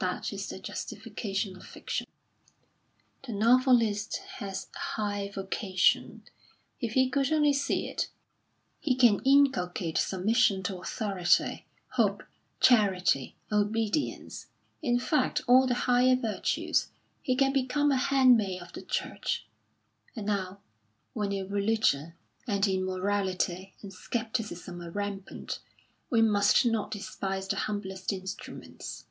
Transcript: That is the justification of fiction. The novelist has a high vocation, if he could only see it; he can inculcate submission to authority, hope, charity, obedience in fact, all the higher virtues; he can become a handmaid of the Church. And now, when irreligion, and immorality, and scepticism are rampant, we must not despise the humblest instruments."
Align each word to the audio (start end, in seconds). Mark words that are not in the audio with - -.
That 0.00 0.34
is 0.34 0.50
the 0.50 0.58
justification 0.58 1.56
of 1.56 1.64
fiction. 1.66 2.06
The 3.26 3.32
novelist 3.32 4.18
has 4.36 4.68
a 4.76 4.78
high 4.78 5.30
vocation, 5.30 6.24
if 6.78 6.92
he 6.92 7.08
could 7.08 7.32
only 7.32 7.54
see 7.54 7.88
it; 7.88 8.10
he 8.80 8.96
can 8.96 9.20
inculcate 9.24 9.96
submission 9.96 10.62
to 10.64 10.76
authority, 10.76 11.64
hope, 11.92 12.22
charity, 12.60 13.36
obedience 13.50 14.48
in 14.82 14.98
fact, 14.98 15.40
all 15.48 15.66
the 15.66 15.72
higher 15.88 16.16
virtues; 16.16 16.88
he 17.22 17.34
can 17.34 17.54
become 17.54 17.90
a 17.90 17.96
handmaid 17.96 18.60
of 18.60 18.74
the 18.74 18.82
Church. 18.82 19.46
And 20.14 20.26
now, 20.26 20.60
when 21.14 21.32
irreligion, 21.32 22.12
and 22.46 22.68
immorality, 22.68 23.72
and 23.80 23.90
scepticism 23.90 24.82
are 24.82 24.90
rampant, 24.90 25.60
we 26.10 26.20
must 26.20 26.66
not 26.66 26.90
despise 26.90 27.48
the 27.48 27.56
humblest 27.56 28.12
instruments." 28.12 29.06